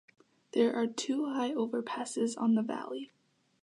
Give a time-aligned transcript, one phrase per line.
[0.53, 3.11] There are two high overpasses on the valley.